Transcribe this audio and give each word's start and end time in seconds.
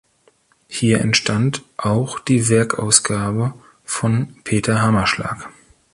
Hier 0.67 0.99
entstand 0.99 1.61
auch 1.77 2.17
die 2.19 2.49
Werkausgabe 2.49 3.53
von 3.85 4.35
Peter 4.43 4.81
Hammerschlag. 4.81 5.47